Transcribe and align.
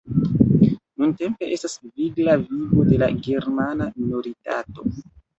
Nuntempe 1.01 1.49
estas 1.57 1.75
vigla 1.99 2.37
vivo 2.45 2.85
de 2.87 2.99
la 3.01 3.09
germana 3.27 3.89
minoritato. 3.99 4.87